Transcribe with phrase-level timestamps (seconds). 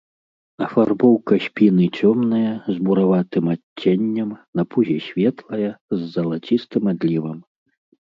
[0.67, 4.29] Афарбоўка спіны цёмная, з бураватым адценнем,
[4.61, 7.37] на пузе светлая, з залацістым адлівам.